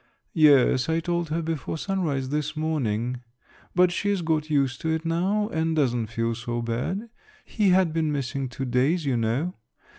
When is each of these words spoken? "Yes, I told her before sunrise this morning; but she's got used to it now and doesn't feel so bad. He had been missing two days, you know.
"Yes, 0.33 0.89
I 0.89 0.99
told 0.99 1.29
her 1.29 1.43
before 1.43 1.77
sunrise 1.77 2.29
this 2.29 2.57
morning; 2.57 3.21
but 3.75 3.91
she's 3.91 4.23
got 4.23 4.49
used 4.49 4.81
to 4.81 4.89
it 4.89 5.05
now 5.05 5.47
and 5.49 5.75
doesn't 5.75 6.07
feel 6.07 6.33
so 6.33 6.59
bad. 6.63 7.11
He 7.45 7.69
had 7.69 7.93
been 7.93 8.11
missing 8.11 8.49
two 8.49 8.65
days, 8.65 9.05
you 9.05 9.15
know. 9.15 9.53